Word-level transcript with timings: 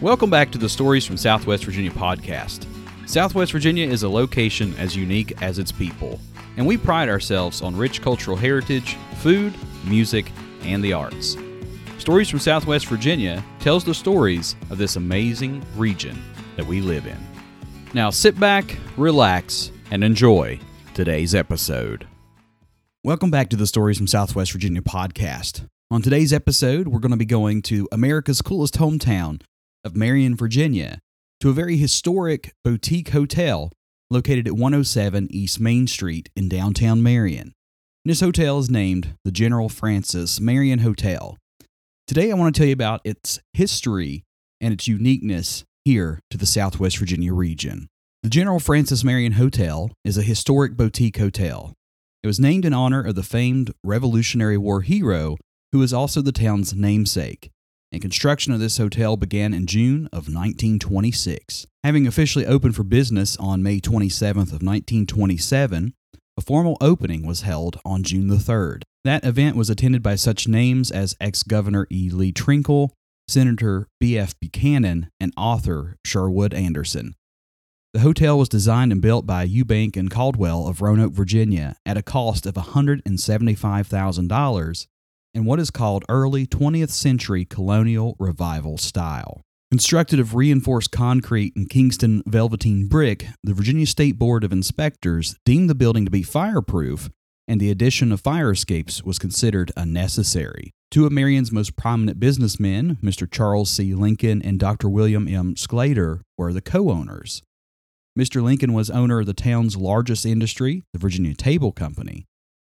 Welcome 0.00 0.28
back 0.28 0.50
to 0.50 0.58
the 0.58 0.68
Stories 0.68 1.06
from 1.06 1.16
Southwest 1.16 1.64
Virginia 1.64 1.92
podcast. 1.92 2.66
Southwest 3.08 3.52
Virginia 3.52 3.88
is 3.88 4.02
a 4.02 4.08
location 4.08 4.74
as 4.76 4.96
unique 4.96 5.40
as 5.40 5.60
its 5.60 5.70
people, 5.70 6.20
and 6.56 6.66
we 6.66 6.76
pride 6.76 7.08
ourselves 7.08 7.62
on 7.62 7.76
rich 7.76 8.02
cultural 8.02 8.36
heritage, 8.36 8.96
food, 9.18 9.54
music, 9.84 10.32
and 10.62 10.82
the 10.82 10.92
arts. 10.92 11.36
Stories 11.98 12.28
from 12.28 12.40
Southwest 12.40 12.86
Virginia 12.86 13.42
tells 13.60 13.84
the 13.84 13.94
stories 13.94 14.56
of 14.68 14.78
this 14.78 14.96
amazing 14.96 15.64
region 15.76 16.20
that 16.56 16.66
we 16.66 16.80
live 16.80 17.06
in. 17.06 17.18
Now 17.94 18.10
sit 18.10 18.38
back, 18.38 18.76
relax, 18.96 19.70
and 19.92 20.02
enjoy 20.02 20.58
today's 20.92 21.36
episode. 21.36 22.08
Welcome 23.04 23.30
back 23.30 23.48
to 23.50 23.56
the 23.56 23.66
Stories 23.66 23.98
from 23.98 24.08
Southwest 24.08 24.50
Virginia 24.50 24.82
podcast. 24.82 25.68
On 25.90 26.02
today's 26.02 26.32
episode, 26.32 26.88
we're 26.88 26.98
going 26.98 27.12
to 27.12 27.16
be 27.16 27.24
going 27.24 27.62
to 27.62 27.88
America's 27.92 28.42
coolest 28.42 28.74
hometown 28.78 29.40
of 29.84 29.94
Marion, 29.94 30.34
Virginia, 30.34 30.98
to 31.40 31.50
a 31.50 31.52
very 31.52 31.76
historic 31.76 32.52
boutique 32.64 33.10
hotel 33.10 33.70
located 34.10 34.46
at 34.46 34.54
107 34.54 35.28
East 35.30 35.60
Main 35.60 35.86
Street 35.86 36.30
in 36.34 36.48
downtown 36.48 37.02
Marion. 37.02 37.52
This 38.04 38.20
hotel 38.20 38.58
is 38.58 38.70
named 38.70 39.16
the 39.24 39.32
General 39.32 39.68
Francis 39.68 40.40
Marion 40.40 40.80
Hotel. 40.80 41.36
Today, 42.06 42.30
I 42.30 42.34
want 42.34 42.54
to 42.54 42.58
tell 42.58 42.66
you 42.66 42.74
about 42.74 43.00
its 43.04 43.40
history 43.52 44.24
and 44.60 44.72
its 44.72 44.88
uniqueness 44.88 45.64
here 45.84 46.20
to 46.30 46.38
the 46.38 46.46
Southwest 46.46 46.98
Virginia 46.98 47.32
region. 47.32 47.88
The 48.22 48.30
General 48.30 48.60
Francis 48.60 49.04
Marion 49.04 49.32
Hotel 49.32 49.90
is 50.04 50.16
a 50.16 50.22
historic 50.22 50.76
boutique 50.76 51.18
hotel. 51.18 51.74
It 52.22 52.26
was 52.26 52.40
named 52.40 52.64
in 52.64 52.72
honor 52.72 53.02
of 53.02 53.16
the 53.16 53.22
famed 53.22 53.72
Revolutionary 53.82 54.56
War 54.56 54.80
hero 54.80 55.36
who 55.72 55.82
is 55.82 55.92
also 55.92 56.22
the 56.22 56.32
town's 56.32 56.74
namesake 56.74 57.50
and 57.94 58.02
construction 58.02 58.52
of 58.52 58.58
this 58.58 58.78
hotel 58.78 59.16
began 59.16 59.54
in 59.54 59.66
June 59.66 60.06
of 60.06 60.26
1926. 60.26 61.68
Having 61.84 62.08
officially 62.08 62.44
opened 62.44 62.74
for 62.74 62.82
business 62.82 63.36
on 63.36 63.62
May 63.62 63.78
27th 63.78 64.52
of 64.52 64.64
1927, 64.64 65.94
a 66.36 66.40
formal 66.40 66.76
opening 66.80 67.24
was 67.24 67.42
held 67.42 67.78
on 67.84 68.02
June 68.02 68.26
the 68.26 68.34
3rd. 68.34 68.82
That 69.04 69.24
event 69.24 69.54
was 69.54 69.70
attended 69.70 70.02
by 70.02 70.16
such 70.16 70.48
names 70.48 70.90
as 70.90 71.14
ex-Governor 71.20 71.86
E. 71.88 72.10
Lee 72.10 72.32
Trinkle, 72.32 72.90
Senator 73.28 73.86
B.F. 74.00 74.34
Buchanan, 74.40 75.08
and 75.20 75.32
author 75.36 75.94
Sherwood 76.04 76.52
Anderson. 76.52 77.14
The 77.92 78.00
hotel 78.00 78.36
was 78.36 78.48
designed 78.48 78.90
and 78.90 79.00
built 79.00 79.24
by 79.24 79.46
Eubank 79.46 79.96
and 79.96 80.10
Caldwell 80.10 80.66
of 80.66 80.82
Roanoke, 80.82 81.12
Virginia, 81.12 81.76
at 81.86 81.96
a 81.96 82.02
cost 82.02 82.44
of 82.44 82.54
$175,000 82.54 84.86
in 85.34 85.44
what 85.44 85.60
is 85.60 85.70
called 85.70 86.04
early 86.08 86.46
20th 86.46 86.90
century 86.90 87.44
colonial 87.44 88.16
revival 88.18 88.78
style. 88.78 89.42
Constructed 89.70 90.20
of 90.20 90.34
reinforced 90.34 90.92
concrete 90.92 91.56
and 91.56 91.68
Kingston 91.68 92.22
velveteen 92.26 92.86
brick, 92.86 93.26
the 93.42 93.54
Virginia 93.54 93.86
State 93.86 94.18
Board 94.18 94.44
of 94.44 94.52
Inspectors 94.52 95.34
deemed 95.44 95.68
the 95.68 95.74
building 95.74 96.04
to 96.04 96.10
be 96.10 96.22
fireproof, 96.22 97.10
and 97.48 97.60
the 97.60 97.70
addition 97.70 98.12
of 98.12 98.20
fire 98.20 98.52
escapes 98.52 99.02
was 99.02 99.18
considered 99.18 99.72
unnecessary. 99.76 100.70
Two 100.90 101.06
of 101.06 101.12
Marion's 101.12 101.50
most 101.50 101.76
prominent 101.76 102.20
businessmen, 102.20 102.98
Mr. 103.02 103.28
Charles 103.28 103.68
C. 103.68 103.94
Lincoln 103.94 104.40
and 104.42 104.60
Dr. 104.60 104.88
William 104.88 105.26
M. 105.26 105.56
Sclater, 105.56 106.22
were 106.38 106.52
the 106.52 106.60
co 106.60 106.90
owners. 106.90 107.42
Mr. 108.16 108.40
Lincoln 108.40 108.72
was 108.72 108.90
owner 108.90 109.18
of 109.18 109.26
the 109.26 109.34
town's 109.34 109.76
largest 109.76 110.24
industry, 110.24 110.84
the 110.92 111.00
Virginia 111.00 111.34
Table 111.34 111.72
Company, 111.72 112.26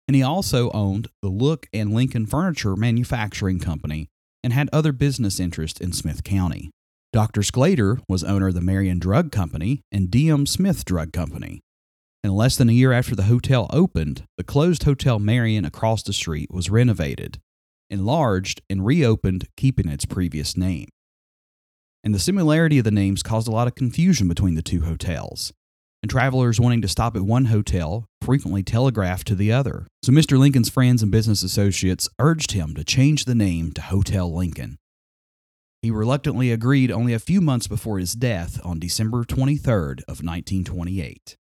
and 0.09 0.15
he 0.15 0.23
also 0.23 0.71
owned 0.71 1.07
the 1.21 1.29
Look 1.29 1.67
and 1.71 1.93
Lincoln 1.93 2.25
Furniture 2.25 2.75
Manufacturing 2.75 3.59
Company 3.59 4.07
and 4.43 4.51
had 4.51 4.67
other 4.73 4.91
business 4.91 5.39
interests 5.39 5.79
in 5.79 5.93
Smyth 5.93 6.23
County. 6.23 6.71
Dr. 7.13 7.43
Sclater 7.43 7.99
was 8.09 8.23
owner 8.23 8.47
of 8.47 8.55
the 8.55 8.61
Marion 8.61 8.97
Drug 8.97 9.31
Company 9.31 9.81
and 9.91 10.09
D.M. 10.09 10.47
Smith 10.47 10.83
Drug 10.83 11.13
Company. 11.13 11.61
And 12.23 12.33
less 12.33 12.57
than 12.57 12.69
a 12.69 12.73
year 12.73 12.91
after 12.91 13.15
the 13.15 13.25
hotel 13.25 13.69
opened, 13.71 14.23
the 14.35 14.43
closed 14.43 14.81
Hotel 14.81 15.19
Marion 15.19 15.63
across 15.63 16.01
the 16.01 16.11
street 16.11 16.49
was 16.51 16.71
renovated, 16.71 17.37
enlarged, 17.91 18.63
and 18.67 18.83
reopened, 18.83 19.45
keeping 19.57 19.87
its 19.87 20.05
previous 20.05 20.57
name. 20.57 20.87
And 22.03 22.15
the 22.15 22.19
similarity 22.19 22.79
of 22.79 22.85
the 22.85 22.89
names 22.89 23.21
caused 23.21 23.47
a 23.47 23.51
lot 23.51 23.67
of 23.67 23.75
confusion 23.75 24.27
between 24.27 24.55
the 24.55 24.63
two 24.63 24.81
hotels 24.81 25.53
and 26.01 26.09
travelers 26.09 26.59
wanting 26.59 26.81
to 26.81 26.87
stop 26.87 27.15
at 27.15 27.21
one 27.21 27.45
hotel 27.45 28.05
frequently 28.21 28.63
telegraphed 28.63 29.27
to 29.27 29.35
the 29.35 29.51
other. 29.51 29.87
So 30.09 30.15
Mr. 30.15 30.39
Lincoln's 30.39 30.69
friends 30.69 31.03
and 31.03 31.11
business 31.11 31.43
associates 31.43 32.09
urged 32.17 32.53
him 32.53 32.73
to 32.73 32.83
change 32.83 33.25
the 33.25 33.35
name 33.35 33.71
to 33.73 33.81
Hotel 33.83 34.33
Lincoln. 34.35 34.79
He 35.83 35.91
reluctantly 35.91 36.51
agreed 36.51 36.89
only 36.89 37.13
a 37.13 37.19
few 37.19 37.41
months 37.41 37.67
before 37.67 37.99
his 37.99 38.13
death 38.13 38.59
on 38.65 38.79
December 38.79 39.23
23rd 39.23 39.99
of 40.07 40.23
1928. 40.23 41.37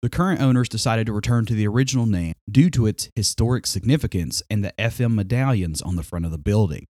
The 0.00 0.08
current 0.08 0.40
owners 0.40 0.70
decided 0.70 1.06
to 1.08 1.12
return 1.12 1.44
to 1.44 1.54
the 1.54 1.68
original 1.68 2.06
name 2.06 2.32
due 2.50 2.70
to 2.70 2.86
its 2.86 3.10
historic 3.14 3.66
significance 3.66 4.42
and 4.48 4.64
the 4.64 4.72
FM 4.78 5.12
medallions 5.12 5.82
on 5.82 5.96
the 5.96 6.02
front 6.02 6.24
of 6.24 6.30
the 6.30 6.38
building. 6.38 6.86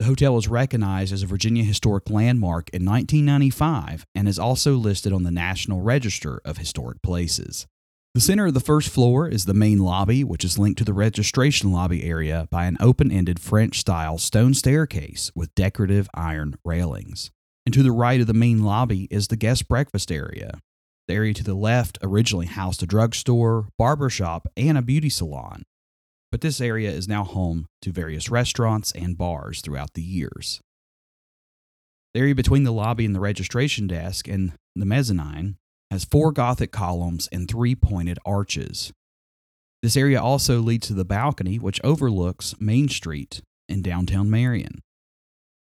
The 0.00 0.04
hotel 0.04 0.34
was 0.34 0.48
recognized 0.48 1.14
as 1.14 1.22
a 1.22 1.26
Virginia 1.26 1.64
Historic 1.64 2.10
Landmark 2.10 2.68
in 2.74 2.84
1995 2.84 4.04
and 4.14 4.28
is 4.28 4.38
also 4.38 4.74
listed 4.74 5.14
on 5.14 5.22
the 5.22 5.30
National 5.30 5.80
Register 5.80 6.42
of 6.44 6.58
Historic 6.58 7.00
Places. 7.00 7.66
The 8.14 8.20
center 8.20 8.46
of 8.46 8.54
the 8.54 8.60
first 8.60 8.88
floor 8.88 9.28
is 9.28 9.44
the 9.44 9.54
main 9.54 9.78
lobby, 9.78 10.24
which 10.24 10.44
is 10.44 10.58
linked 10.58 10.78
to 10.78 10.84
the 10.84 10.92
registration 10.92 11.70
lobby 11.70 12.04
area 12.04 12.48
by 12.50 12.64
an 12.64 12.76
open 12.80 13.12
ended 13.12 13.38
French 13.38 13.78
style 13.78 14.18
stone 14.18 14.54
staircase 14.54 15.30
with 15.34 15.54
decorative 15.54 16.08
iron 16.14 16.56
railings. 16.64 17.30
And 17.64 17.72
to 17.74 17.82
the 17.82 17.92
right 17.92 18.20
of 18.20 18.26
the 18.26 18.34
main 18.34 18.64
lobby 18.64 19.06
is 19.10 19.28
the 19.28 19.36
guest 19.36 19.68
breakfast 19.68 20.10
area. 20.10 20.58
The 21.06 21.14
area 21.14 21.34
to 21.34 21.44
the 21.44 21.54
left 21.54 21.98
originally 22.02 22.46
housed 22.46 22.82
a 22.82 22.86
drugstore, 22.86 23.68
barbershop, 23.78 24.48
and 24.56 24.76
a 24.76 24.82
beauty 24.82 25.10
salon 25.10 25.64
but 26.30 26.40
this 26.40 26.60
area 26.60 26.90
is 26.90 27.08
now 27.08 27.24
home 27.24 27.66
to 27.82 27.92
various 27.92 28.30
restaurants 28.30 28.92
and 28.92 29.16
bars 29.16 29.60
throughout 29.60 29.94
the 29.94 30.02
years. 30.02 30.60
The 32.14 32.20
area 32.20 32.34
between 32.34 32.64
the 32.64 32.72
lobby 32.72 33.04
and 33.04 33.14
the 33.14 33.20
registration 33.20 33.86
desk 33.86 34.28
and 34.28 34.52
the 34.74 34.86
mezzanine 34.86 35.56
has 35.90 36.04
four 36.04 36.32
Gothic 36.32 36.70
columns 36.70 37.28
and 37.32 37.48
three 37.48 37.74
pointed 37.74 38.18
arches. 38.24 38.92
This 39.82 39.96
area 39.96 40.20
also 40.20 40.60
leads 40.60 40.88
to 40.88 40.94
the 40.94 41.04
balcony, 41.04 41.58
which 41.58 41.80
overlooks 41.84 42.54
Main 42.60 42.88
Street 42.88 43.42
in 43.68 43.82
downtown 43.82 44.30
Marion. 44.30 44.80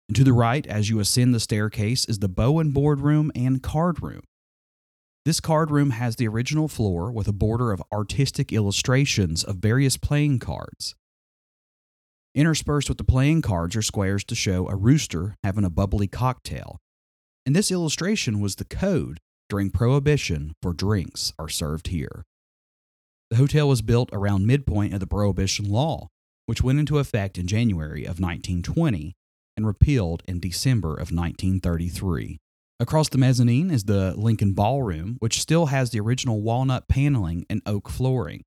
And 0.08 0.16
to 0.16 0.24
the 0.24 0.34
right, 0.34 0.66
as 0.68 0.90
you 0.90 1.00
ascend 1.00 1.34
the 1.34 1.40
staircase, 1.40 2.06
is 2.06 2.20
the 2.20 2.30
Bowen 2.30 2.72
Boardroom 2.72 3.32
and 3.36 3.62
Card 3.62 4.02
Room. 4.02 4.22
This 5.26 5.40
card 5.40 5.72
room 5.72 5.90
has 5.90 6.16
the 6.16 6.28
original 6.28 6.68
floor 6.68 7.12
with 7.12 7.28
a 7.28 7.34
border 7.34 7.72
of 7.72 7.82
artistic 7.92 8.54
illustrations 8.54 9.44
of 9.44 9.56
various 9.56 9.98
playing 9.98 10.38
cards. 10.38 10.94
Interspersed 12.36 12.90
with 12.90 13.00
the 13.00 13.04
playing 13.04 13.42
cards 13.42 13.76
are 13.76 13.82
squares 13.82 14.24
to 14.26 14.36
show 14.36 14.68
a 14.68 14.76
rooster 14.76 15.36
having 15.44 15.64
a 15.66 15.70
bubbly 15.70 16.08
cocktail. 16.08 16.78
And 17.44 17.56
this 17.56 17.72
illustration 17.72 18.40
was 18.40 18.56
the 18.56 18.66
code 18.66 19.20
during 19.50 19.70
Prohibition 19.70 20.54
for 20.62 20.74
drinks 20.74 21.34
are 21.38 21.50
served 21.50 21.88
here. 21.88 22.24
The 23.30 23.38
hotel 23.38 23.68
was 23.68 23.82
built 23.82 24.10
around 24.14 24.46
midpoint 24.46 24.94
of 24.94 25.00
the 25.00 25.08
Prohibition 25.08 25.70
law, 25.70 26.10
which 26.46 26.62
went 26.62 26.80
into 26.80 27.00
effect 27.00 27.38
in 27.38 27.48
January 27.48 28.04
of 28.04 28.20
1920 28.20 29.16
and 29.58 29.66
repealed 29.66 30.24
in 30.28 30.40
December 30.40 30.92
of 30.92 31.12
1933. 31.12 32.40
Across 32.80 33.10
the 33.10 33.18
mezzanine 33.18 33.72
is 33.72 33.86
the 33.86 34.14
Lincoln 34.18 34.54
Ballroom, 34.54 35.16
which 35.20 35.40
still 35.40 35.68
has 35.68 35.92
the 35.92 36.00
original 36.00 36.42
walnut 36.42 36.88
paneling 36.88 37.46
and 37.50 37.62
oak 37.66 37.90
flooring. 37.90 38.44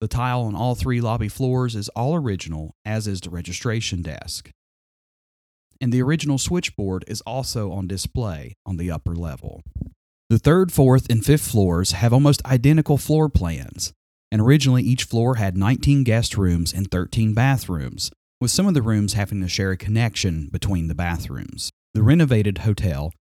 The 0.00 0.08
tile 0.08 0.42
on 0.42 0.54
all 0.54 0.74
three 0.74 1.00
lobby 1.00 1.28
floors 1.28 1.74
is 1.74 1.88
all 1.90 2.14
original, 2.14 2.74
as 2.84 3.06
is 3.06 3.20
the 3.20 3.30
registration 3.30 4.02
desk. 4.02 4.50
And 5.82 5.92
the 5.92 6.00
original 6.00 6.38
switchboard 6.38 7.04
is 7.08 7.22
also 7.22 7.72
on 7.72 7.88
display 7.88 8.54
on 8.64 8.76
the 8.76 8.88
upper 8.88 9.16
level. 9.16 9.62
The 10.30 10.38
third, 10.38 10.72
fourth, 10.72 11.08
and 11.10 11.26
fifth 11.26 11.50
floors 11.50 11.90
have 11.90 12.12
almost 12.12 12.44
identical 12.46 12.96
floor 12.96 13.28
plans, 13.28 13.92
and 14.30 14.40
originally 14.40 14.84
each 14.84 15.02
floor 15.02 15.34
had 15.34 15.56
19 15.56 16.04
guest 16.04 16.38
rooms 16.38 16.72
and 16.72 16.88
13 16.88 17.34
bathrooms, 17.34 18.12
with 18.40 18.52
some 18.52 18.68
of 18.68 18.74
the 18.74 18.80
rooms 18.80 19.14
having 19.14 19.40
to 19.40 19.48
share 19.48 19.72
a 19.72 19.76
connection 19.76 20.48
between 20.52 20.86
the 20.86 20.94
bathrooms. 20.94 21.72
The 21.94 22.02
renovated 22.04 22.58
hotel 22.58 23.12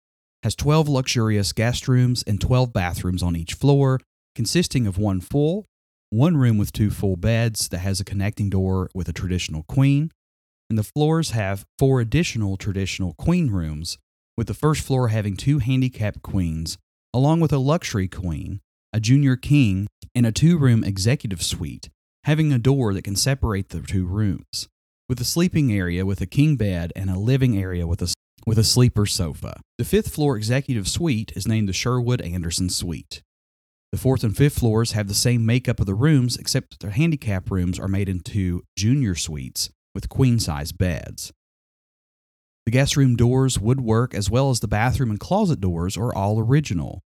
has 0.43 0.53
12 0.53 0.87
luxurious 0.87 1.53
guest 1.53 1.87
rooms 1.87 2.23
and 2.27 2.39
12 2.39 2.71
bathrooms 2.71 3.23
on 3.23 3.35
each 3.35 3.55
floor, 3.55 3.99
consisting 4.35 4.85
of 4.85 4.99
one 4.99 5.19
full, 5.19 5.65
one 6.11 6.37
room 6.37 6.59
with 6.59 6.71
two 6.71 6.91
full 6.91 7.15
beds 7.15 7.69
that 7.69 7.79
has 7.79 7.99
a 7.99 8.05
connecting 8.05 8.51
door 8.51 8.91
with 8.93 9.09
a 9.09 9.13
traditional 9.13 9.63
queen, 9.63 10.11
and 10.71 10.77
the 10.77 10.83
floors 10.83 11.31
have 11.31 11.65
four 11.77 11.99
additional 11.99 12.55
traditional 12.55 13.13
queen 13.15 13.51
rooms, 13.51 13.97
with 14.37 14.47
the 14.47 14.53
first 14.53 14.83
floor 14.83 15.09
having 15.09 15.35
two 15.35 15.59
handicapped 15.59 16.21
queens, 16.21 16.77
along 17.13 17.41
with 17.41 17.51
a 17.51 17.57
luxury 17.57 18.07
queen, 18.07 18.61
a 18.93 19.01
junior 19.01 19.35
king, 19.35 19.85
and 20.15 20.25
a 20.25 20.31
two 20.31 20.57
room 20.57 20.81
executive 20.85 21.43
suite, 21.43 21.89
having 22.23 22.53
a 22.53 22.57
door 22.57 22.93
that 22.93 23.03
can 23.03 23.17
separate 23.17 23.67
the 23.67 23.81
two 23.81 24.05
rooms 24.05 24.69
with 25.09 25.19
a 25.19 25.25
sleeping 25.25 25.73
area 25.73 26.05
with 26.05 26.21
a 26.21 26.25
king 26.25 26.55
bed 26.55 26.93
and 26.95 27.09
a 27.09 27.19
living 27.19 27.57
area 27.57 27.85
with 27.85 28.01
a, 28.01 28.13
with 28.45 28.57
a 28.57 28.63
sleeper 28.63 29.05
sofa. 29.05 29.59
The 29.77 29.83
fifth 29.83 30.15
floor 30.15 30.37
executive 30.37 30.87
suite 30.87 31.33
is 31.35 31.49
named 31.49 31.67
the 31.67 31.73
Sherwood 31.73 32.21
Anderson 32.21 32.69
Suite. 32.69 33.21
The 33.91 33.99
fourth 33.99 34.23
and 34.23 34.37
fifth 34.37 34.59
floors 34.59 34.93
have 34.93 35.09
the 35.09 35.13
same 35.13 35.45
makeup 35.45 35.81
of 35.81 35.85
the 35.85 35.95
rooms, 35.95 36.37
except 36.37 36.79
their 36.79 36.91
handicap 36.91 37.51
rooms 37.51 37.77
are 37.77 37.89
made 37.89 38.07
into 38.07 38.63
junior 38.77 39.15
suites 39.15 39.69
with 39.93 40.09
queen 40.09 40.39
size 40.39 40.71
beds. 40.71 41.31
The 42.65 42.71
guest 42.71 42.95
room 42.95 43.15
doors, 43.15 43.59
woodwork, 43.59 44.13
as 44.13 44.29
well 44.29 44.49
as 44.49 44.59
the 44.59 44.67
bathroom 44.67 45.09
and 45.09 45.19
closet 45.19 45.59
doors 45.59 45.97
are 45.97 46.13
all 46.13 46.39
original. 46.39 47.01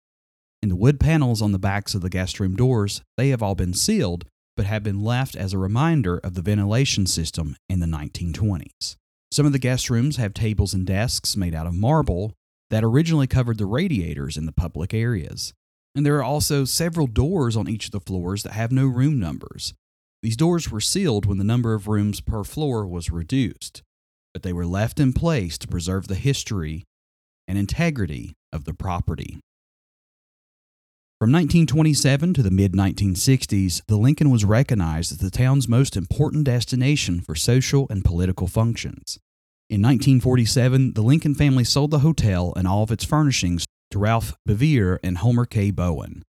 And 0.62 0.72
the 0.72 0.76
wood 0.76 1.00
panels 1.00 1.42
on 1.42 1.52
the 1.52 1.60
backs 1.60 1.94
of 1.94 2.02
the 2.02 2.10
guest 2.10 2.40
room 2.40 2.56
doors, 2.56 3.02
they 3.18 3.30
have 3.30 3.44
all 3.44 3.54
been 3.54 3.74
sealed, 3.74 4.26
but 4.56 4.66
have 4.66 4.84
been 4.84 5.04
left 5.04 5.36
as 5.36 5.54
a 5.54 5.58
reminder 5.58 6.18
of 6.18 6.34
the 6.34 6.42
ventilation 6.42 7.06
system 7.06 7.56
in 7.70 7.80
the 7.80 7.86
1920s. 7.86 8.96
Some 9.32 9.46
of 9.46 9.52
the 9.52 9.60
guest 9.60 9.90
rooms 9.90 10.18
have 10.18 10.34
tables 10.34 10.74
and 10.74 10.86
desks 10.86 11.36
made 11.36 11.56
out 11.56 11.68
of 11.68 11.74
marble 11.74 12.34
that 12.70 12.84
originally 12.84 13.28
covered 13.28 13.58
the 13.58 13.66
radiators 13.66 14.38
in 14.38 14.46
the 14.46 14.52
public 14.52 14.94
areas. 14.94 15.54
And 15.96 16.06
there 16.06 16.18
are 16.18 16.24
also 16.24 16.66
several 16.66 17.08
doors 17.08 17.56
on 17.56 17.70
each 17.70 17.86
of 17.86 17.92
the 17.92 18.00
floors 18.00 18.44
that 18.44 18.54
have 18.54 18.72
no 18.72 18.86
room 18.88 19.20
numbers. 19.20 19.74
These 20.24 20.38
doors 20.38 20.72
were 20.72 20.80
sealed 20.80 21.26
when 21.26 21.38
the 21.38 21.44
number 21.44 21.74
of 21.74 21.90
rooms 21.90 22.22
per 22.22 22.46
floor 22.46 22.88
was 22.88 23.12
reduced, 23.12 23.84
but 24.34 24.42
they 24.42 24.54
were 24.54 24.66
left 24.66 24.98
in 24.98 25.12
place 25.12 25.58
to 25.58 25.68
preserve 25.68 26.08
the 26.08 26.16
history 26.16 26.86
and 27.46 27.58
integrity 27.58 28.34
of 28.54 28.64
the 28.64 28.74
property. 28.74 29.42
From 31.20 31.32
1927 31.34 32.34
to 32.36 32.42
the 32.42 32.52
mid 32.52 32.72
1960s, 32.72 33.82
the 33.88 33.98
Lincoln 33.98 34.30
was 34.30 34.46
recognized 34.46 35.12
as 35.12 35.18
the 35.18 35.30
town's 35.30 35.68
most 35.68 35.98
important 35.98 36.46
destination 36.46 37.20
for 37.20 37.36
social 37.36 37.86
and 37.90 38.06
political 38.06 38.48
functions. 38.48 39.20
In 39.70 39.82
1947, 39.82 40.94
the 40.94 41.02
Lincoln 41.02 41.36
family 41.36 41.66
sold 41.66 41.92
the 41.92 42.00
hotel 42.00 42.54
and 42.56 42.66
all 42.66 42.84
of 42.84 42.92
its 42.92 43.04
furnishings 43.04 43.66
to 43.92 44.00
Ralph 44.00 44.36
Bevere 44.48 45.00
and 45.04 45.18
Homer 45.18 45.46
K. 45.46 45.70
Bowen. 45.70 46.24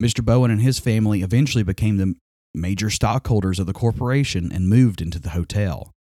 Mr. 0.00 0.24
Bowen 0.24 0.52
and 0.52 0.60
his 0.60 0.78
family 0.78 1.22
eventually 1.22 1.64
became 1.64 1.96
the 1.96 2.14
major 2.54 2.90
stockholders 2.90 3.58
of 3.58 3.66
the 3.66 3.72
corporation 3.72 4.50
and 4.52 4.68
moved 4.68 5.00
into 5.00 5.18
the 5.18 5.30
hotel. 5.30 5.92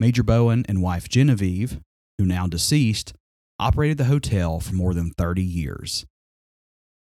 Major 0.00 0.22
Bowen 0.22 0.64
and 0.68 0.82
wife 0.82 1.08
Genevieve, 1.08 1.80
who 2.18 2.26
now 2.26 2.46
deceased, 2.46 3.12
operated 3.58 3.98
the 3.98 4.04
hotel 4.04 4.60
for 4.60 4.74
more 4.74 4.94
than 4.94 5.10
30 5.10 5.42
years 5.42 6.04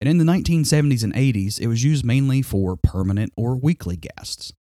and 0.01 0.09
in 0.09 0.17
the 0.17 0.31
1970s 0.31 1.03
and 1.03 1.13
80s, 1.13 1.59
it 1.59 1.67
was 1.67 1.83
used 1.83 2.05
mainly 2.05 2.41
for 2.41 2.75
permanent 2.75 3.31
or 3.35 3.55
weekly 3.55 3.95
guests. 3.95 4.53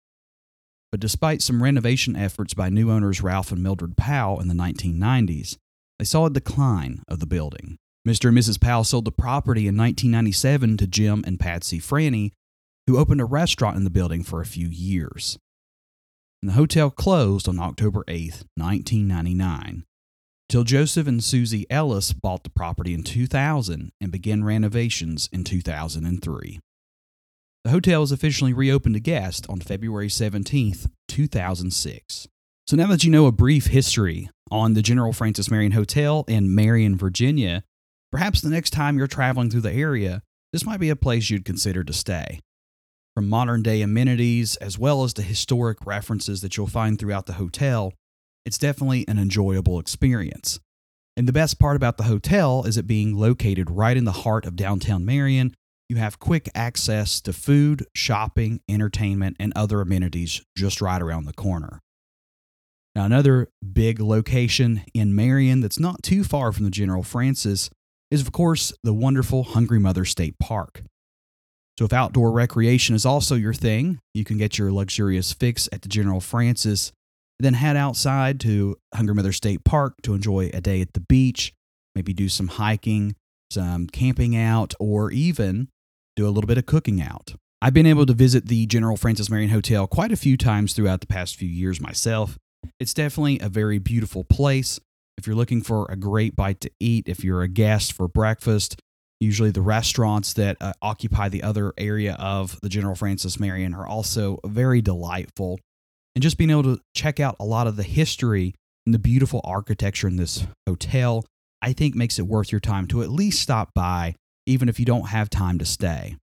But 0.91 0.99
despite 0.99 1.41
some 1.41 1.61
renovation 1.61 2.15
efforts 2.15 2.53
by 2.53 2.69
new 2.69 2.89
owners 2.89 3.21
Ralph 3.21 3.51
and 3.51 3.61
Mildred 3.61 3.97
Powell 3.97 4.39
in 4.39 4.47
the 4.47 4.53
1990s, 4.53 5.57
they 5.99 6.05
saw 6.05 6.25
a 6.25 6.29
decline 6.29 7.03
of 7.07 7.19
the 7.19 7.25
building. 7.25 7.77
Mr. 8.07 8.29
and 8.29 8.37
Mrs. 8.37 8.61
Powell 8.61 8.83
sold 8.83 9.05
the 9.05 9.11
property 9.11 9.67
in 9.67 9.75
1997 9.75 10.77
to 10.77 10.87
Jim 10.87 11.23
and 11.27 11.39
Patsy 11.39 11.79
Franny, 11.79 12.31
who 12.87 12.97
opened 12.97 13.21
a 13.21 13.25
restaurant 13.25 13.77
in 13.77 13.83
the 13.83 13.89
building 13.89 14.23
for 14.23 14.41
a 14.41 14.45
few 14.45 14.67
years. 14.67 15.37
And 16.41 16.49
the 16.49 16.55
hotel 16.55 16.89
closed 16.89 17.47
on 17.47 17.59
October 17.59 18.03
8, 18.07 18.43
1999, 18.55 19.83
till 20.47 20.63
Joseph 20.63 21.07
and 21.07 21.23
Susie 21.23 21.65
Ellis 21.69 22.13
bought 22.13 22.43
the 22.43 22.49
property 22.49 22.93
in 22.93 23.03
2000 23.03 23.91
and 23.99 24.11
began 24.11 24.43
renovations 24.43 25.27
in 25.31 25.43
2003. 25.43 26.59
The 27.63 27.71
hotel 27.71 28.01
was 28.01 28.11
officially 28.11 28.53
reopened 28.53 28.93
to 28.93 28.99
guests 28.99 29.47
on 29.49 29.59
February 29.59 30.09
17, 30.09 30.75
2006. 31.07 32.27
So 32.67 32.75
now 32.75 32.87
that 32.87 33.03
you 33.03 33.09
know 33.09 33.25
a 33.25 33.31
brief 33.31 33.67
history 33.67 34.29
on 34.51 34.73
the 34.73 34.83
General 34.83 35.13
Francis 35.13 35.49
Marion 35.49 35.71
Hotel 35.71 36.25
in 36.27 36.53
Marion, 36.53 36.95
Virginia, 36.95 37.63
perhaps 38.11 38.41
the 38.41 38.51
next 38.51 38.69
time 38.69 38.99
you're 38.99 39.07
traveling 39.07 39.49
through 39.49 39.61
the 39.61 39.73
area, 39.73 40.21
this 40.53 40.65
might 40.65 40.79
be 40.79 40.89
a 40.89 40.95
place 40.95 41.31
you'd 41.31 41.43
consider 41.43 41.83
to 41.83 41.93
stay. 41.93 42.39
From 43.15 43.29
modern 43.29 43.61
day 43.61 43.81
amenities 43.81 44.57
as 44.57 44.77
well 44.77 45.05
as 45.05 45.13
the 45.13 45.21
historic 45.21 45.85
references 45.85 46.41
that 46.41 46.57
you'll 46.57 46.67
find 46.67 46.99
throughout 46.99 47.27
the 47.27 47.33
hotel, 47.33 47.93
it's 48.45 48.57
definitely 48.57 49.07
an 49.07 49.17
enjoyable 49.17 49.79
experience. 49.79 50.59
And 51.15 51.25
the 51.25 51.33
best 51.33 51.57
part 51.57 51.77
about 51.77 51.95
the 51.95 52.03
hotel 52.03 52.65
is 52.65 52.75
it 52.75 52.87
being 52.87 53.15
located 53.15 53.71
right 53.71 53.95
in 53.95 54.03
the 54.03 54.11
heart 54.11 54.45
of 54.45 54.57
downtown 54.57 55.05
Marion. 55.05 55.55
You 55.87 55.95
have 55.95 56.19
quick 56.19 56.49
access 56.53 57.21
to 57.21 57.31
food, 57.31 57.85
shopping, 57.95 58.59
entertainment, 58.67 59.37
and 59.39 59.53
other 59.55 59.79
amenities 59.79 60.41
just 60.57 60.81
right 60.81 61.01
around 61.01 61.23
the 61.23 61.31
corner. 61.31 61.79
Now, 62.95 63.05
another 63.05 63.47
big 63.73 64.01
location 64.01 64.83
in 64.93 65.15
Marion 65.15 65.61
that's 65.61 65.79
not 65.79 66.03
too 66.03 66.25
far 66.25 66.51
from 66.51 66.65
the 66.65 66.71
General 66.71 67.03
Francis 67.03 67.69
is, 68.11 68.19
of 68.19 68.33
course, 68.33 68.73
the 68.83 68.93
wonderful 68.93 69.43
Hungry 69.43 69.79
Mother 69.79 70.03
State 70.03 70.37
Park. 70.37 70.81
So, 71.77 71.85
if 71.85 71.93
outdoor 71.93 72.31
recreation 72.31 72.95
is 72.95 73.05
also 73.05 73.35
your 73.35 73.53
thing, 73.53 73.99
you 74.13 74.23
can 74.23 74.37
get 74.37 74.57
your 74.57 74.71
luxurious 74.71 75.33
fix 75.33 75.67
at 75.73 75.81
the 75.81 75.89
General 75.89 76.21
Francis 76.21 76.93
then 77.39 77.53
head 77.53 77.75
outside 77.75 78.39
to 78.41 78.77
Hungry 78.93 79.15
Mother 79.15 79.33
State 79.33 79.63
Park 79.63 79.95
to 80.03 80.13
enjoy 80.13 80.49
a 80.53 80.61
day 80.61 80.81
at 80.81 80.93
the 80.93 80.99
beach, 81.01 81.53
maybe 81.93 82.13
do 82.13 82.29
some 82.29 82.47
hiking, 82.47 83.15
some 83.51 83.87
camping 83.87 84.35
out, 84.35 84.73
or 84.79 85.11
even 85.11 85.67
do 86.15 86.25
a 86.25 86.29
little 86.29 86.47
bit 86.47 86.57
of 86.57 86.65
cooking 86.65 87.01
out. 87.01 87.35
I've 87.61 87.73
been 87.73 87.85
able 87.85 88.05
to 88.05 88.13
visit 88.13 88.47
the 88.47 88.65
General 88.67 88.95
Francis 88.95 89.29
Marion 89.29 89.49
Hotel 89.49 89.87
quite 89.87 90.11
a 90.11 90.17
few 90.17 90.37
times 90.37 90.73
throughout 90.73 91.01
the 91.01 91.07
past 91.07 91.35
few 91.35 91.49
years 91.49 91.81
myself. 91.81 92.37
It's 92.79 92.93
definitely 92.93 93.39
a 93.39 93.49
very 93.49 93.79
beautiful 93.79 94.23
place. 94.23 94.79
If 95.17 95.27
you're 95.27 95.35
looking 95.35 95.61
for 95.61 95.85
a 95.89 95.95
great 95.95 96.35
bite 96.35 96.61
to 96.61 96.71
eat, 96.79 97.07
if 97.07 97.23
you're 97.23 97.41
a 97.41 97.47
guest 97.47 97.93
for 97.93 98.07
breakfast, 98.07 98.79
usually 99.19 99.51
the 99.51 99.61
restaurants 99.61 100.33
that 100.33 100.57
uh, 100.61 100.73
occupy 100.81 101.29
the 101.29 101.43
other 101.43 101.73
area 101.77 102.15
of 102.19 102.59
the 102.61 102.69
General 102.69 102.95
Francis 102.95 103.39
Marion 103.39 103.73
are 103.73 103.87
also 103.87 104.39
very 104.45 104.81
delightful 104.81 105.59
and 106.15 106.23
just 106.23 106.37
being 106.37 106.49
able 106.49 106.63
to 106.63 106.81
check 106.95 107.19
out 107.19 107.35
a 107.39 107.45
lot 107.45 107.67
of 107.67 107.75
the 107.75 107.83
history 107.83 108.55
and 108.85 108.95
the 108.95 108.99
beautiful 108.99 109.41
architecture 109.43 110.07
in 110.07 110.15
this 110.15 110.45
hotel, 110.67 111.25
I 111.61 111.73
think 111.73 111.93
makes 111.93 112.17
it 112.17 112.27
worth 112.27 112.51
your 112.51 112.61
time 112.61 112.87
to 112.87 113.03
at 113.03 113.09
least 113.09 113.41
stop 113.41 113.73
by, 113.73 114.15
even 114.45 114.69
if 114.69 114.79
you 114.79 114.85
don't 114.85 115.09
have 115.09 115.29
time 115.29 115.59
to 115.59 115.65
stay. 115.65 116.15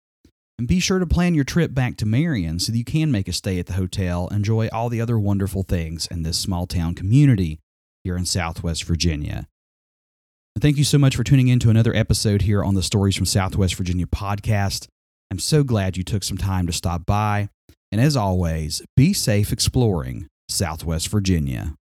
And 0.59 0.69
be 0.69 0.81
sure 0.81 0.99
to 0.99 1.07
plan 1.07 1.35
your 1.35 1.45
trip 1.45 1.75
back 1.75 1.97
to 1.99 2.07
Marion 2.07 2.59
so 2.59 2.73
that 2.73 2.79
you 2.79 2.85
can 2.85 3.11
make 3.11 3.29
a 3.29 3.33
stay 3.33 3.59
at 3.59 3.67
the 3.67 3.73
hotel, 3.75 4.29
enjoy 4.29 4.69
all 4.73 4.89
the 4.89 5.01
other 5.01 5.19
wonderful 5.19 5.63
things 5.63 6.07
in 6.07 6.23
this 6.23 6.39
small 6.39 6.67
town 6.67 6.95
community 6.95 7.59
here 8.05 8.17
in 8.17 8.25
Southwest 8.25 8.85
Virginia. 8.85 9.47
Thank 10.61 10.77
you 10.77 10.85
so 10.85 10.99
much 10.99 11.17
for 11.17 11.25
tuning 11.25 11.49
in 11.49 11.59
to 11.61 11.71
another 11.71 11.95
episode 11.95 12.43
here 12.43 12.63
on 12.63 12.75
the 12.75 12.83
Stories 12.83 13.17
from 13.17 13.27
Southwest 13.27 13.75
Virginia 13.75 14.07
podcast. 14.07 14.87
I'm 15.31 15.39
so 15.39 15.65
glad 15.65 15.97
you 15.97 16.05
took 16.05 16.23
some 16.23 16.37
time 16.37 16.67
to 16.67 16.73
stop 16.73 17.05
by. 17.05 17.49
And 17.91 18.01
as 18.01 18.17
always, 18.17 18.83
be 18.95 19.13
safe 19.13 19.51
exploring 19.51 20.29
Southwest 20.49 21.09
Virginia. 21.09 21.75